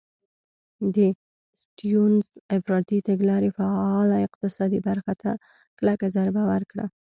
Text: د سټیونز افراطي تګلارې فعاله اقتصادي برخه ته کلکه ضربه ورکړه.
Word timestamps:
د 0.95 0.97
سټیونز 1.61 2.27
افراطي 2.57 2.99
تګلارې 3.07 3.49
فعاله 3.57 4.17
اقتصادي 4.27 4.79
برخه 4.87 5.13
ته 5.21 5.31
کلکه 5.79 6.05
ضربه 6.15 6.43
ورکړه. 6.51 6.85